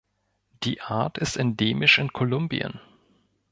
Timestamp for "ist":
1.19-1.37